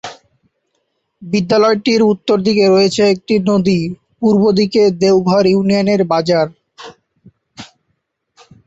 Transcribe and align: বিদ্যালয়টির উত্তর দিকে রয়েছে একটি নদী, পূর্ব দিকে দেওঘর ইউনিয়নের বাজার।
বিদ্যালয়টির 1.21 2.01
উত্তর 2.13 2.37
দিকে 2.47 2.65
রয়েছে 2.67 3.01
একটি 3.13 3.35
নদী, 3.49 3.79
পূর্ব 4.19 4.43
দিকে 4.59 4.81
দেওঘর 5.01 5.43
ইউনিয়নের 5.47 6.01
বাজার। 6.11 6.47